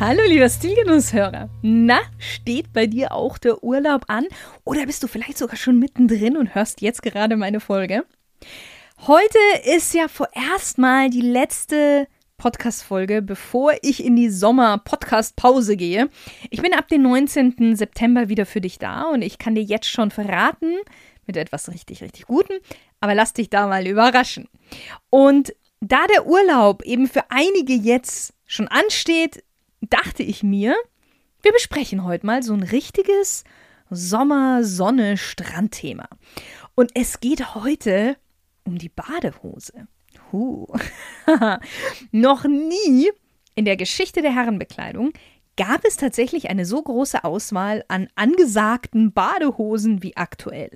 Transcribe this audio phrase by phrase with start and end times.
[0.00, 1.50] Hallo lieber Stilgenusshörer.
[1.60, 4.24] Na, steht bei dir auch der Urlaub an?
[4.64, 8.06] Oder bist du vielleicht sogar schon mittendrin und hörst jetzt gerade meine Folge?
[9.06, 16.08] Heute ist ja vorerst mal die letzte Podcast-Folge, bevor ich in die Sommer-Podcast-Pause gehe.
[16.48, 17.76] Ich bin ab dem 19.
[17.76, 20.78] September wieder für dich da und ich kann dir jetzt schon verraten,
[21.26, 22.56] mit etwas richtig, richtig Gutem,
[23.00, 24.48] aber lass dich da mal überraschen.
[25.10, 29.44] Und da der Urlaub eben für einige jetzt schon ansteht,
[29.80, 30.74] dachte ich mir,
[31.42, 33.44] wir besprechen heute mal so ein richtiges
[33.90, 36.08] Sommer-Sonne-Strandthema.
[36.74, 38.16] Und es geht heute
[38.64, 39.86] um die Badehose.
[40.32, 40.66] Huh.
[42.12, 43.10] Noch nie
[43.54, 45.12] in der Geschichte der Herrenbekleidung
[45.56, 50.70] gab es tatsächlich eine so große Auswahl an angesagten Badehosen wie aktuell.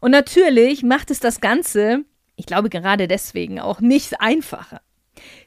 [0.00, 4.80] Und natürlich macht es das Ganze, ich glaube gerade deswegen, auch nicht einfacher.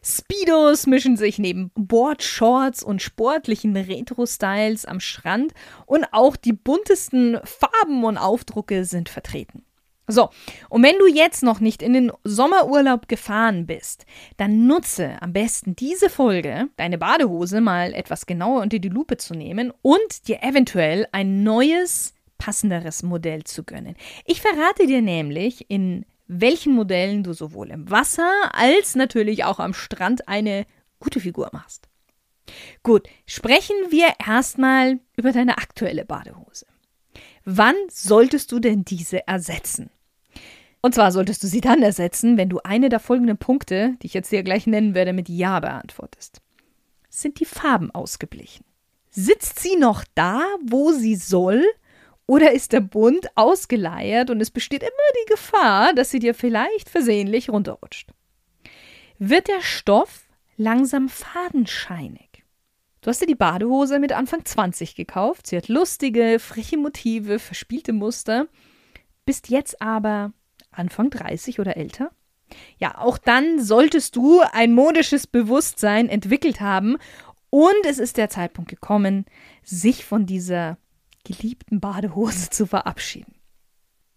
[0.03, 5.53] Speedos mischen sich neben Boardshorts und sportlichen Retro-Styles am Strand
[5.85, 9.63] und auch die buntesten Farben und Aufdrucke sind vertreten.
[10.09, 10.29] So,
[10.69, 14.05] und wenn du jetzt noch nicht in den Sommerurlaub gefahren bist,
[14.37, 19.33] dann nutze am besten diese Folge, deine Badehose mal etwas genauer unter die Lupe zu
[19.33, 23.95] nehmen und dir eventuell ein neues, passenderes Modell zu gönnen.
[24.25, 29.73] Ich verrate dir nämlich in welchen Modellen du sowohl im Wasser als natürlich auch am
[29.73, 30.65] Strand eine
[30.99, 31.87] gute Figur machst.
[32.83, 36.65] Gut, sprechen wir erstmal über deine aktuelle Badehose.
[37.43, 39.89] Wann solltest du denn diese ersetzen?
[40.81, 44.13] Und zwar solltest du sie dann ersetzen, wenn du eine der folgenden Punkte, die ich
[44.13, 46.41] jetzt dir gleich nennen werde, mit Ja beantwortest.
[47.09, 48.65] Sind die Farben ausgeblichen?
[49.09, 51.63] Sitzt sie noch da, wo sie soll?
[52.27, 54.91] Oder ist der Bund ausgeleiert und es besteht immer
[55.23, 58.11] die Gefahr, dass sie dir vielleicht versehentlich runterrutscht?
[59.17, 60.25] Wird der Stoff
[60.57, 62.43] langsam fadenscheinig?
[63.01, 65.47] Du hast dir die Badehose mit Anfang 20 gekauft.
[65.47, 68.47] Sie hat lustige, freche Motive, verspielte Muster.
[69.25, 70.33] Bist jetzt aber
[70.71, 72.11] Anfang 30 oder älter?
[72.77, 76.97] Ja, auch dann solltest du ein modisches Bewusstsein entwickelt haben
[77.49, 79.25] und es ist der Zeitpunkt gekommen,
[79.63, 80.77] sich von dieser
[81.27, 83.33] geliebten Badehose zu verabschieden.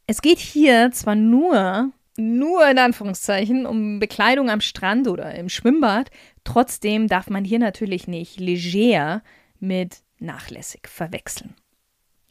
[0.06, 6.10] Es geht hier zwar nur, nur in Anführungszeichen, um Bekleidung am Strand oder im Schwimmbad,
[6.44, 9.22] trotzdem darf man hier natürlich nicht leger
[9.58, 11.54] mit nachlässig verwechseln.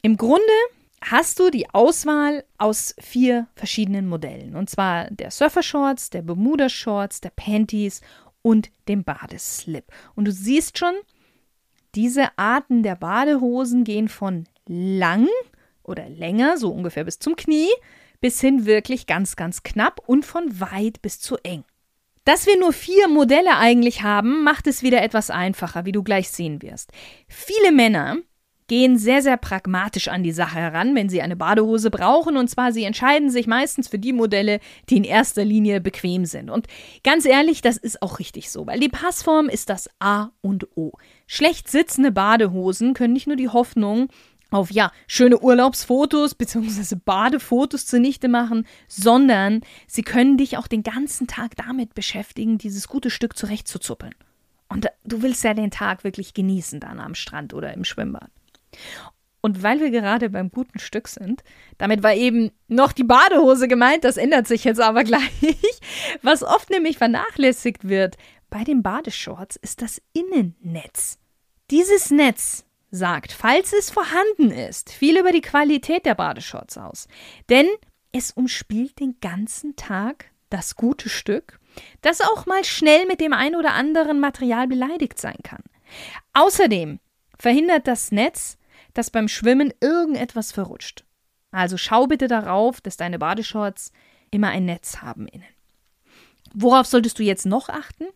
[0.02, 0.42] Im Grunde
[1.02, 4.54] hast du die Auswahl aus vier verschiedenen Modellen.
[4.56, 8.00] Und zwar der Surfer-Shorts, der Bermuda-Shorts, der Panties
[8.42, 9.84] und dem Badeslip.
[10.14, 10.94] Und du siehst schon,
[11.94, 15.28] diese Arten der Badehosen gehen von lang
[15.82, 17.68] oder länger, so ungefähr bis zum Knie,
[18.20, 21.64] bis hin wirklich ganz, ganz knapp und von weit bis zu eng.
[22.24, 26.30] Dass wir nur vier Modelle eigentlich haben, macht es wieder etwas einfacher, wie du gleich
[26.30, 26.90] sehen wirst.
[27.28, 28.18] Viele Männer
[28.70, 32.36] gehen sehr, sehr pragmatisch an die Sache heran, wenn sie eine Badehose brauchen.
[32.36, 36.50] Und zwar, sie entscheiden sich meistens für die Modelle, die in erster Linie bequem sind.
[36.50, 36.68] Und
[37.02, 40.92] ganz ehrlich, das ist auch richtig so, weil die Passform ist das A und O.
[41.26, 44.08] Schlecht sitzende Badehosen können nicht nur die Hoffnung
[44.52, 46.94] auf ja schöne Urlaubsfotos bzw.
[47.04, 53.10] Badefotos zunichte machen, sondern sie können dich auch den ganzen Tag damit beschäftigen, dieses gute
[53.10, 54.14] Stück zurechtzuzuppeln.
[54.68, 58.30] Und du willst ja den Tag wirklich genießen dann am Strand oder im Schwimmbad.
[59.42, 61.42] Und weil wir gerade beim guten Stück sind,
[61.78, 65.80] damit war eben noch die Badehose gemeint, das ändert sich jetzt aber gleich.
[66.22, 68.16] Was oft nämlich vernachlässigt wird
[68.50, 71.18] bei den Badeshorts ist das Innennetz.
[71.70, 77.06] Dieses Netz sagt, falls es vorhanden ist, viel über die Qualität der Badeshorts aus.
[77.48, 77.68] Denn
[78.12, 81.60] es umspielt den ganzen Tag das gute Stück,
[82.02, 85.62] das auch mal schnell mit dem ein oder anderen Material beleidigt sein kann.
[86.32, 86.98] Außerdem
[87.38, 88.58] verhindert das Netz,
[88.94, 91.04] dass beim Schwimmen irgendetwas verrutscht.
[91.50, 93.92] Also schau bitte darauf, dass deine Badeshorts
[94.30, 95.46] immer ein Netz haben innen.
[96.54, 98.06] Worauf solltest du jetzt noch achten?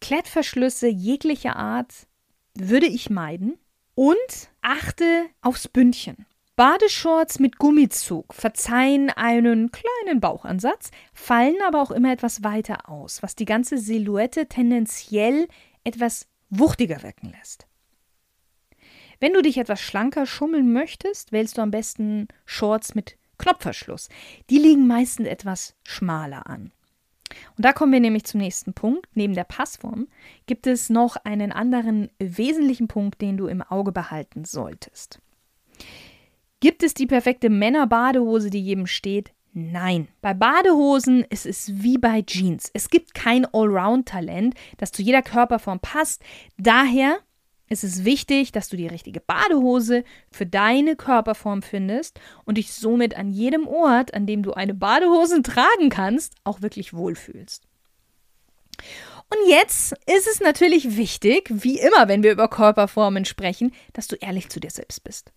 [0.00, 2.06] Klettverschlüsse jeglicher Art
[2.54, 3.58] würde ich meiden.
[3.94, 4.16] Und
[4.62, 6.24] achte aufs Bündchen.
[6.56, 13.36] Badeshorts mit Gummizug verzeihen einen kleinen Bauchansatz, fallen aber auch immer etwas weiter aus, was
[13.36, 15.48] die ganze Silhouette tendenziell
[15.84, 17.66] etwas wuchtiger wirken lässt.
[19.22, 24.08] Wenn du dich etwas schlanker schummeln möchtest, wählst du am besten Shorts mit Knopfverschluss.
[24.50, 26.72] Die liegen meistens etwas schmaler an.
[27.56, 29.06] Und da kommen wir nämlich zum nächsten Punkt.
[29.14, 30.08] Neben der Passform
[30.46, 35.20] gibt es noch einen anderen wesentlichen Punkt, den du im Auge behalten solltest.
[36.58, 39.30] Gibt es die perfekte Männerbadehose, die jedem steht?
[39.52, 40.08] Nein.
[40.20, 42.72] Bei Badehosen ist es wie bei Jeans.
[42.74, 46.24] Es gibt kein Allround-Talent, das zu jeder Körperform passt.
[46.58, 47.20] Daher
[47.68, 53.16] ist es wichtig, dass du die richtige Badehose für deine Körperform findest und dich somit
[53.16, 57.66] an jedem Ort, an dem du eine Badehose tragen kannst, auch wirklich wohlfühlst.
[59.30, 64.16] Und jetzt ist es natürlich wichtig, wie immer, wenn wir über Körperformen sprechen, dass du
[64.16, 65.32] ehrlich zu dir selbst bist.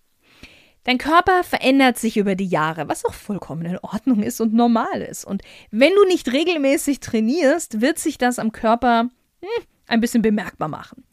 [0.83, 5.01] Dein Körper verändert sich über die Jahre, was auch vollkommen in Ordnung ist und normal
[5.01, 5.25] ist.
[5.25, 5.41] Und
[5.71, 9.09] wenn du nicht regelmäßig trainierst, wird sich das am Körper
[9.41, 11.03] hm, ein bisschen bemerkbar machen.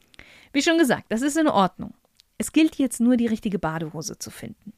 [0.53, 1.93] Wie schon gesagt, das ist in Ordnung.
[2.37, 4.73] Es gilt jetzt nur, die richtige Badehose zu finden.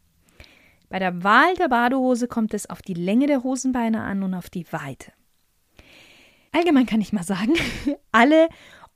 [0.90, 4.50] Bei der Wahl der Badehose kommt es auf die Länge der Hosenbeine an und auf
[4.50, 5.12] die Weite.
[6.52, 7.54] Allgemein kann ich mal sagen,
[8.12, 8.48] alle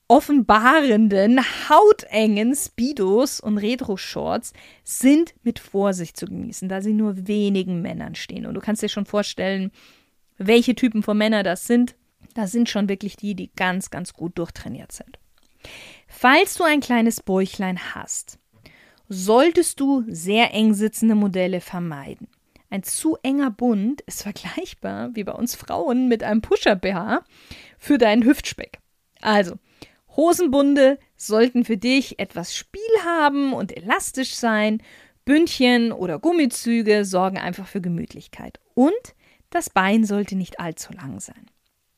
[0.08, 1.40] offenbarenden,
[1.70, 4.54] hautengen Speedos und Retro-Shorts
[4.84, 8.46] sind mit Vorsicht zu genießen, da sie nur wenigen Männern stehen.
[8.46, 9.72] Und du kannst dir schon vorstellen,
[10.38, 11.96] welche Typen von Männern das sind.
[12.34, 15.20] Das sind schon wirklich die, die ganz, ganz gut durchtrainiert sind.
[16.12, 18.40] Falls du ein kleines Bäuchlein hast,
[19.08, 22.28] solltest du sehr eng sitzende Modelle vermeiden.
[22.70, 27.24] Ein zu enger Bund ist vergleichbar wie bei uns Frauen mit einem Pusher-BH
[27.78, 28.80] für deinen Hüftspeck.
[29.22, 29.56] Also,
[30.16, 34.82] Hosenbunde sollten für dich etwas Spiel haben und elastisch sein.
[35.26, 38.60] Bündchen oder Gummizüge sorgen einfach für Gemütlichkeit.
[38.74, 39.16] Und
[39.52, 41.46] das Bein sollte nicht allzu lang sein.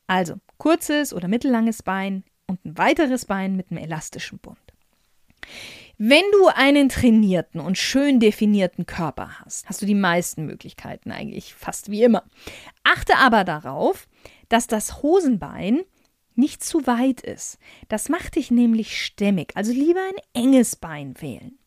[0.06, 4.58] Also kurzes oder mittellanges Bein und ein weiteres Bein mit einem elastischen Bund.
[5.96, 11.54] Wenn du einen trainierten und schön definierten Körper hast, hast du die meisten Möglichkeiten eigentlich
[11.54, 12.24] fast wie immer.
[12.84, 14.06] Achte aber darauf,
[14.48, 15.80] dass das Hosenbein
[16.34, 17.58] nicht zu weit ist.
[17.88, 21.58] Das macht dich nämlich stämmig, also lieber ein enges Bein wählen.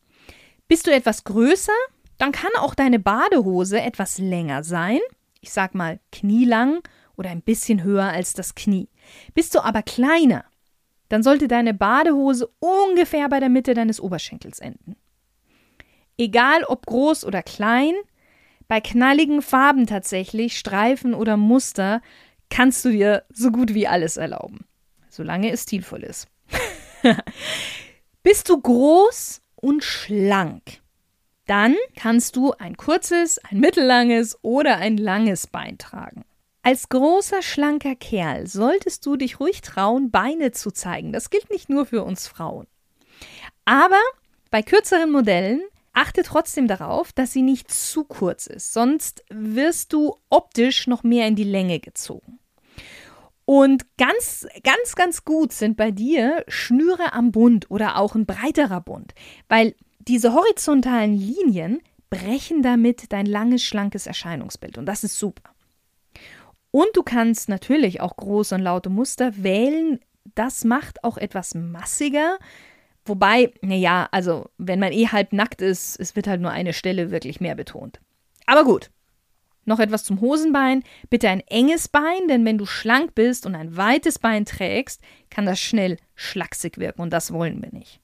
[0.68, 1.72] Bist du etwas größer,
[2.18, 5.00] dann kann auch deine Badehose etwas länger sein,
[5.40, 6.80] ich sag mal knielang
[7.16, 8.88] oder ein bisschen höher als das Knie.
[9.34, 10.44] Bist du aber kleiner,
[11.08, 14.96] dann sollte deine Badehose ungefähr bei der Mitte deines Oberschenkels enden.
[16.18, 17.94] Egal ob groß oder klein,
[18.68, 22.02] bei knalligen Farben tatsächlich, Streifen oder Muster,
[22.50, 24.66] kannst du dir so gut wie alles erlauben,
[25.08, 26.28] solange es stilvoll ist.
[28.22, 30.80] Bist du groß und schlank,
[31.46, 36.24] dann kannst du ein kurzes, ein mittellanges oder ein langes Bein tragen.
[36.66, 41.12] Als großer, schlanker Kerl solltest du dich ruhig trauen, Beine zu zeigen.
[41.12, 42.66] Das gilt nicht nur für uns Frauen.
[43.64, 44.00] Aber
[44.50, 50.16] bei kürzeren Modellen achte trotzdem darauf, dass sie nicht zu kurz ist, sonst wirst du
[50.28, 52.40] optisch noch mehr in die Länge gezogen.
[53.44, 58.80] Und ganz, ganz, ganz gut sind bei dir Schnüre am Bund oder auch ein breiterer
[58.80, 59.14] Bund,
[59.48, 61.80] weil diese horizontalen Linien
[62.10, 65.52] brechen damit dein langes, schlankes Erscheinungsbild und das ist super.
[66.70, 70.00] Und du kannst natürlich auch große und laute Muster wählen.
[70.34, 72.38] Das macht auch etwas massiger,
[73.06, 77.12] Wobei, naja, also wenn man eh halb nackt ist, es wird halt nur eine Stelle
[77.12, 78.00] wirklich mehr betont.
[78.46, 78.90] Aber gut.
[79.64, 80.82] Noch etwas zum Hosenbein.
[81.08, 85.00] Bitte ein enges Bein, denn wenn du schlank bist und ein weites Bein trägst,
[85.30, 88.00] kann das schnell schlaksig wirken und das wollen wir nicht.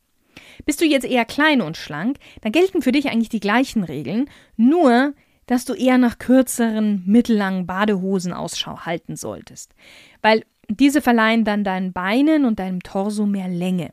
[0.65, 4.29] Bist du jetzt eher klein und schlank, dann gelten für dich eigentlich die gleichen Regeln,
[4.57, 5.15] nur
[5.47, 9.75] dass du eher nach kürzeren, mittellangen Badehosen Ausschau halten solltest,
[10.23, 13.93] weil diese verleihen dann deinen Beinen und deinem Torso mehr Länge.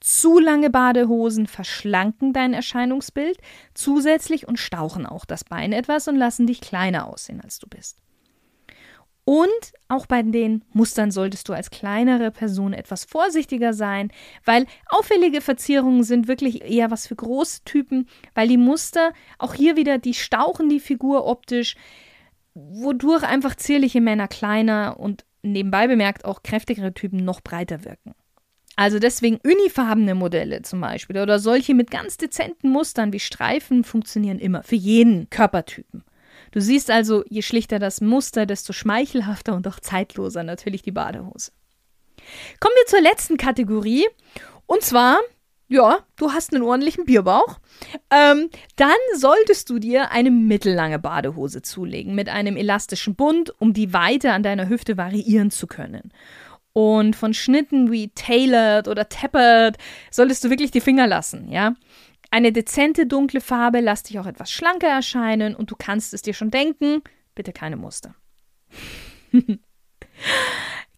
[0.00, 3.38] Zu lange Badehosen verschlanken dein Erscheinungsbild
[3.72, 7.98] zusätzlich und stauchen auch das Bein etwas und lassen dich kleiner aussehen, als du bist.
[9.24, 14.10] Und auch bei den Mustern solltest du als kleinere Person etwas vorsichtiger sein,
[14.44, 19.98] weil auffällige Verzierungen sind wirklich eher was für Großtypen, weil die Muster auch hier wieder,
[19.98, 21.76] die stauchen die Figur optisch,
[22.54, 28.14] wodurch einfach zierliche Männer kleiner und nebenbei bemerkt auch kräftigere Typen noch breiter wirken.
[28.74, 34.38] Also deswegen unifarbene Modelle zum Beispiel oder solche mit ganz dezenten Mustern wie Streifen funktionieren
[34.38, 36.04] immer für jeden Körpertypen.
[36.52, 41.50] Du siehst also, je schlichter das Muster, desto schmeichelhafter und auch zeitloser natürlich die Badehose.
[42.60, 44.06] Kommen wir zur letzten Kategorie
[44.66, 45.18] und zwar
[45.72, 47.58] ja, du hast einen ordentlichen Bierbauch,
[48.10, 53.94] ähm, dann solltest du dir eine mittellange Badehose zulegen mit einem elastischen Bund, um die
[53.94, 56.12] Weite an deiner Hüfte variieren zu können.
[56.74, 59.78] Und von Schnitten wie tailored oder tapered
[60.10, 61.74] solltest du wirklich die Finger lassen, ja.
[62.32, 66.32] Eine dezente dunkle Farbe lässt dich auch etwas schlanker erscheinen und du kannst es dir
[66.32, 67.02] schon denken,
[67.34, 68.14] bitte keine Muster.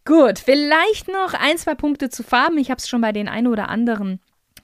[0.05, 2.57] Gut, vielleicht noch ein, zwei Punkte zu Farben.
[2.59, 4.21] Ich habe es schon bei den ein oder anderen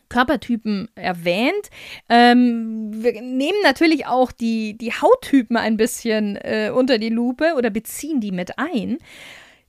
[0.08, 1.70] Körpertypen erwähnt.
[2.08, 7.70] Ähm, wir nehmen natürlich auch die, die Hauttypen ein bisschen äh, unter die Lupe oder
[7.70, 8.98] beziehen die mit ein.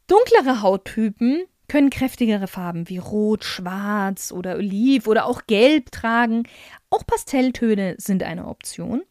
[0.05, 6.43] Dunklere Hauttypen können kräftigere Farben wie Rot, Schwarz oder Oliv oder auch Gelb tragen.
[6.89, 9.03] Auch Pastelltöne sind eine Option.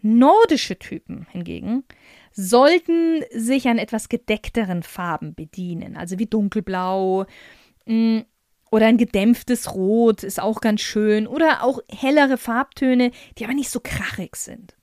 [0.00, 1.84] Nordische Typen hingegen
[2.32, 7.26] sollten sich an etwas gedeckteren Farben bedienen, also wie dunkelblau
[7.86, 8.18] mm,
[8.72, 13.70] oder ein gedämpftes Rot ist auch ganz schön oder auch hellere Farbtöne, die aber nicht
[13.70, 14.74] so krachig sind.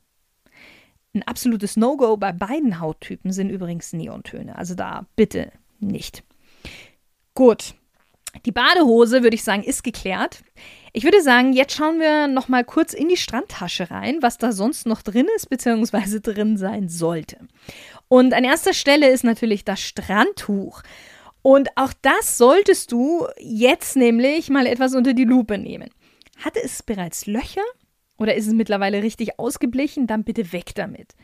[1.13, 6.23] Ein absolutes No-Go bei beiden Hauttypen sind übrigens Neontöne, also da bitte nicht.
[7.39, 7.73] Gut.
[8.45, 10.43] Die Badehose, würde ich sagen, ist geklärt.
[10.91, 14.51] Ich würde sagen, jetzt schauen wir noch mal kurz in die Strandtasche rein, was da
[14.51, 17.37] sonst noch drin ist, beziehungsweise drin sein sollte.
[18.09, 20.81] Und an erster Stelle ist natürlich das Strandtuch.
[21.41, 25.91] Und auch das solltest du jetzt nämlich mal etwas unter die Lupe nehmen.
[26.43, 27.63] Hatte es bereits Löcher?
[28.19, 30.05] Oder ist es mittlerweile richtig ausgeblichen?
[30.05, 31.15] Dann bitte weg damit.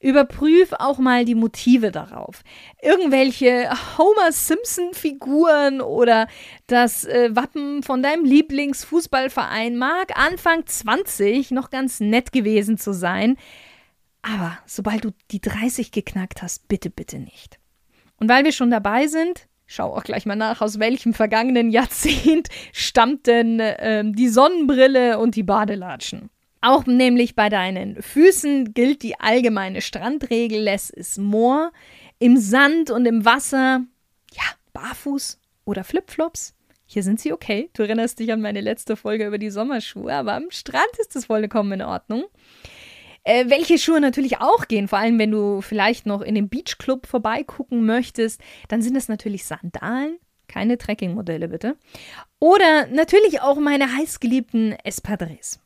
[0.00, 2.42] Überprüf auch mal die Motive darauf.
[2.80, 3.68] Irgendwelche
[3.98, 6.28] Homer Simpson-Figuren oder
[6.68, 13.36] das äh, Wappen von deinem Lieblingsfußballverein mag Anfang 20 noch ganz nett gewesen zu sein.
[14.22, 17.58] Aber sobald du die 30 geknackt hast, bitte, bitte nicht.
[18.20, 22.48] Und weil wir schon dabei sind, schau auch gleich mal nach, aus welchem vergangenen Jahrzehnt
[22.72, 26.30] stammt denn äh, die Sonnenbrille und die Badelatschen.
[26.66, 31.72] Auch nämlich bei deinen Füßen gilt die allgemeine Strandregel, less is more.
[32.18, 33.82] Im Sand und im Wasser,
[34.32, 36.54] ja, barfuß oder Flipflops.
[36.86, 37.68] Hier sind sie okay.
[37.74, 41.26] Du erinnerst dich an meine letzte Folge über die Sommerschuhe, aber am Strand ist es
[41.26, 42.24] vollkommen in Ordnung.
[43.24, 47.06] Äh, welche Schuhe natürlich auch gehen, vor allem wenn du vielleicht noch in den Beachclub
[47.06, 50.16] vorbeigucken möchtest, dann sind es natürlich Sandalen,
[50.48, 51.76] keine Trekkingmodelle bitte.
[52.38, 55.60] Oder natürlich auch meine heißgeliebten Espadrilles.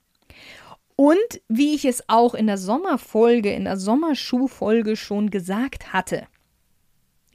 [1.00, 6.26] Und wie ich es auch in der Sommerfolge, in der Sommerschuhfolge schon gesagt hatte,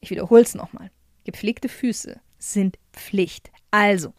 [0.02, 0.92] ich wiederhole es nochmal,
[1.24, 3.52] gepflegte Füße sind Pflicht.
[3.72, 4.12] Also,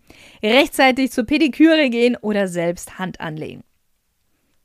[0.43, 3.65] rechtzeitig zur Pediküre gehen oder selbst Hand anlegen.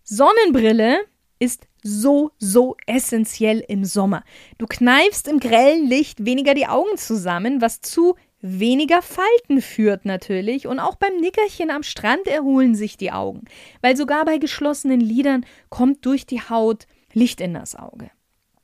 [0.05, 0.99] Sonnenbrille
[1.39, 4.23] ist so, so essentiell im Sommer.
[4.59, 10.67] Du kneifst im grellen Licht weniger die Augen zusammen, was zu weniger Falten führt natürlich
[10.67, 13.45] und auch beim Nickerchen am Strand erholen sich die Augen,
[13.81, 18.11] weil sogar bei geschlossenen Lidern kommt durch die Haut Licht in das Auge.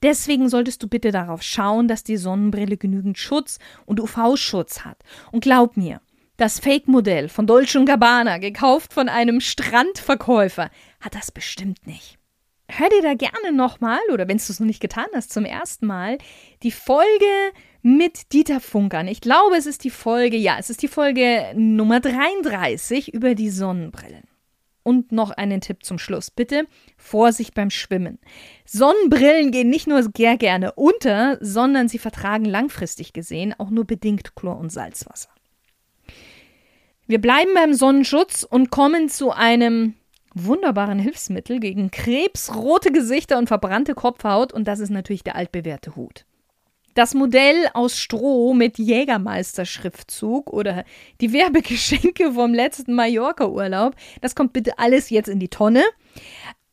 [0.03, 4.97] Deswegen solltest du bitte darauf schauen, dass die Sonnenbrille genügend Schutz und UV-Schutz hat.
[5.31, 5.99] Und glaub mir,
[6.37, 12.19] das Fake-Modell von Dolce Gabbana, gekauft von einem Strandverkäufer, hat das bestimmt nicht.
[12.67, 15.85] Hör dir da gerne nochmal, oder wenn du es noch nicht getan hast, zum ersten
[15.85, 16.17] Mal,
[16.63, 17.51] die Folge
[17.85, 19.07] mit Dieter Funkern.
[19.07, 23.51] Ich glaube, es ist die Folge, ja, es ist die Folge Nummer 33 über die
[23.51, 24.23] Sonnenbrillen.
[24.81, 26.31] Und noch einen Tipp zum Schluss.
[26.31, 26.65] Bitte
[26.97, 28.17] Vorsicht beim Schwimmen.
[28.65, 34.33] Sonnenbrillen gehen nicht nur sehr gerne unter, sondern sie vertragen langfristig gesehen auch nur bedingt
[34.33, 35.29] Chlor- und Salzwasser.
[37.05, 39.93] Wir bleiben beim Sonnenschutz und kommen zu einem
[40.33, 45.95] wunderbaren Hilfsmittel gegen Krebs, rote Gesichter und verbrannte Kopfhaut und das ist natürlich der altbewährte
[45.95, 46.25] Hut.
[46.95, 50.85] Das Modell aus Stroh mit Jägermeister-Schriftzug oder
[51.19, 55.83] die Werbegeschenke vom letzten Mallorca-Urlaub, das kommt bitte alles jetzt in die Tonne.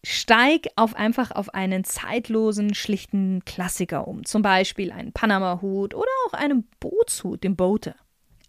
[0.04, 4.24] Steig auf einfach auf einen zeitlosen, schlichten Klassiker um.
[4.24, 7.96] Zum Beispiel einen Panama-Hut oder auch einen Bootshut, den Boater.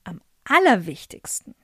[0.03, 1.55] Am allerwichtigsten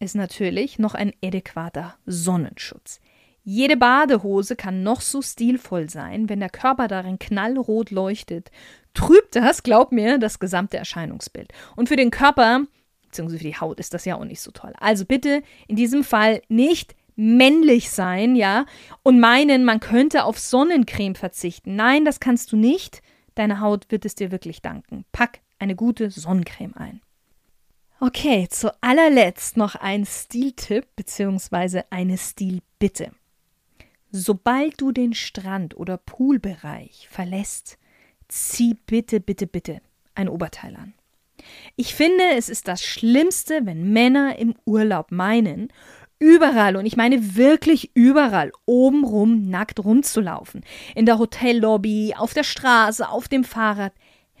[0.00, 3.00] ist natürlich noch ein adäquater Sonnenschutz.
[3.50, 8.50] Jede Badehose kann noch so stilvoll sein, wenn der Körper darin knallrot leuchtet,
[8.92, 11.50] trübt das, glaub mir, das gesamte Erscheinungsbild.
[11.74, 12.64] Und für den Körper,
[13.06, 14.74] beziehungsweise für die Haut, ist das ja auch nicht so toll.
[14.78, 18.66] Also bitte in diesem Fall nicht männlich sein, ja,
[19.02, 21.74] und meinen, man könnte auf Sonnencreme verzichten.
[21.74, 23.00] Nein, das kannst du nicht.
[23.34, 25.06] Deine Haut wird es dir wirklich danken.
[25.10, 27.00] Pack eine gute Sonnencreme ein.
[27.98, 31.84] Okay, zu allerletzt noch ein Stiltipp bzw.
[31.88, 33.12] eine Stilbitte.
[34.10, 37.78] Sobald du den Strand- oder Poolbereich verlässt,
[38.28, 39.80] zieh bitte, bitte, bitte
[40.14, 40.94] ein Oberteil an.
[41.76, 45.68] Ich finde, es ist das Schlimmste, wenn Männer im Urlaub meinen,
[46.18, 50.64] überall, und ich meine wirklich überall, obenrum nackt rumzulaufen.
[50.94, 53.92] In der Hotellobby, auf der Straße, auf dem Fahrrad.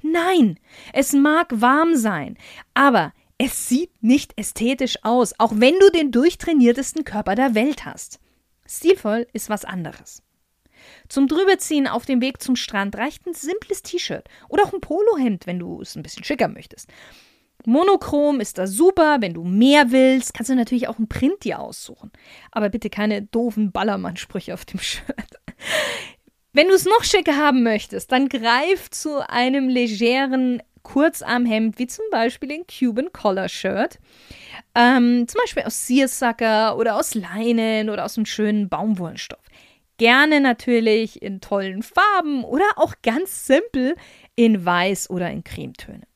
[0.02, 0.58] Nein,
[0.92, 2.36] es mag warm sein,
[2.74, 8.18] aber es sieht nicht ästhetisch aus, auch wenn du den durchtrainiertesten Körper der Welt hast.
[8.68, 10.22] Stilvoll ist was anderes.
[11.08, 15.46] Zum Drüberziehen auf dem Weg zum Strand reicht ein simples T-Shirt oder auch ein Polohemd,
[15.46, 16.88] wenn du es ein bisschen schicker möchtest.
[17.66, 21.58] Monochrom ist da super, wenn du mehr willst, kannst du natürlich auch einen Print dir
[21.58, 22.12] aussuchen.
[22.52, 25.40] Aber bitte keine doofen Ballermann-Sprüche auf dem Shirt.
[26.52, 32.06] Wenn du es noch schicker haben möchtest, dann greif zu einem legeren Kurzarmhemd, wie zum
[32.10, 33.98] Beispiel den Cuban Collar Shirt.
[34.74, 39.44] Ähm, zum Beispiel aus Seersucker oder aus Leinen oder aus einem schönen Baumwollstoff.
[39.98, 43.96] Gerne natürlich in tollen Farben oder auch ganz simpel
[44.34, 46.06] in Weiß oder in Cremetöne.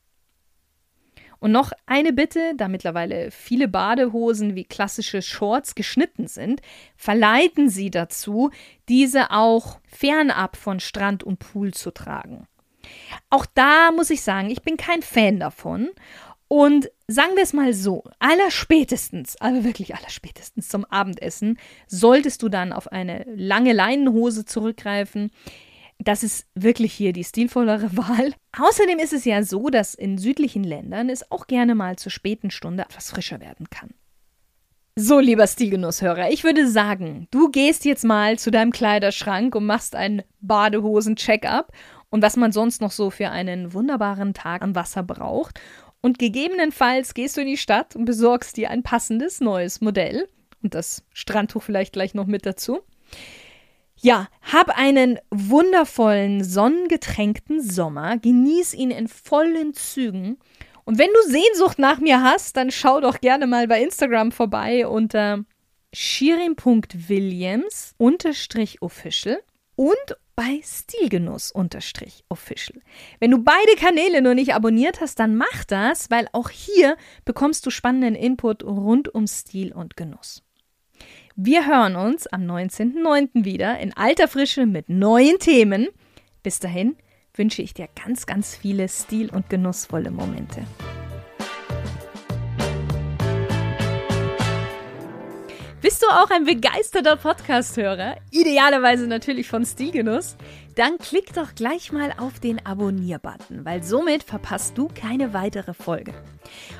[1.39, 6.61] Und noch eine Bitte, da mittlerweile viele Badehosen wie klassische Shorts geschnitten sind,
[6.95, 8.49] verleiten Sie dazu,
[8.89, 12.47] diese auch fernab von Strand und Pool zu tragen.
[13.29, 15.89] Auch da muss ich sagen, ich bin kein Fan davon.
[16.47, 22.73] Und sagen wir es mal so, allerspätestens, aber wirklich allerspätestens zum Abendessen, solltest du dann
[22.73, 25.31] auf eine lange Leinenhose zurückgreifen,
[25.99, 28.33] das ist wirklich hier die stilvollere Wahl.
[28.57, 32.51] Außerdem ist es ja so, dass in südlichen Ländern es auch gerne mal zur späten
[32.51, 33.91] Stunde etwas frischer werden kann.
[34.95, 39.95] So, lieber Stilgenusshörer, ich würde sagen, du gehst jetzt mal zu deinem Kleiderschrank und machst
[39.95, 41.71] einen Badehosen-Check-up
[42.13, 45.59] und was man sonst noch so für einen wunderbaren Tag am Wasser braucht.
[45.99, 50.29] Und gegebenenfalls gehst du in die Stadt und besorgst dir ein passendes neues Modell
[50.61, 52.81] und das Strandtuch vielleicht gleich noch mit dazu.
[53.99, 60.37] Ja, hab einen wundervollen, sonnengetränkten Sommer, genieß ihn in vollen Zügen.
[60.83, 64.85] Und wenn du Sehnsucht nach mir hast, dann schau doch gerne mal bei Instagram vorbei
[64.85, 65.45] unter
[65.93, 69.41] shirin.williams official
[69.75, 72.81] und bei Stilgenuss-official.
[73.19, 77.65] Wenn du beide Kanäle nur nicht abonniert hast, dann mach das, weil auch hier bekommst
[77.65, 80.43] du spannenden Input rund um Stil und Genuss.
[81.35, 83.43] Wir hören uns am 19.09.
[83.43, 85.87] wieder in alter Frische mit neuen Themen.
[86.43, 86.95] Bis dahin
[87.33, 90.63] wünsche ich dir ganz, ganz viele stil- und genussvolle Momente.
[95.83, 98.15] Bist du auch ein begeisterter Podcast-Hörer?
[98.31, 100.37] Idealerweise natürlich von Stilgenuss?
[100.77, 106.13] Dann klick doch gleich mal auf den Abonnier-Button, weil somit verpasst du keine weitere Folge.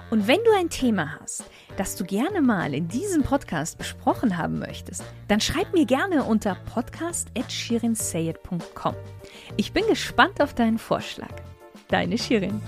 [0.10, 1.44] Und wenn du ein Thema hast,
[1.76, 6.56] das du gerne mal in diesem Podcast besprochen haben möchtest, dann schreib mir gerne unter
[6.74, 8.96] podcast.shirinsayed.com.
[9.58, 11.34] Ich bin gespannt auf deinen Vorschlag.
[11.90, 12.62] Deine Shirin.